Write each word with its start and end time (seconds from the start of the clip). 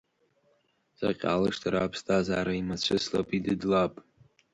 Саҟьалашт 0.97 1.59
сара 1.61 1.79
аԥсҭазаара, 1.81 2.53
имацәыслап, 2.59 3.27
идыдлап! 3.37 3.93